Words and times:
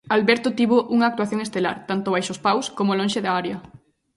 Alberto 0.17 0.49
tivo 0.59 0.77
unha 0.95 1.09
actuación 1.11 1.39
estelar, 1.41 1.77
tanto 1.89 2.13
baixo 2.13 2.31
os 2.35 2.43
paus 2.45 2.65
como 2.77 2.97
lonxe 2.99 3.23
da 3.25 3.31
área. 3.41 3.57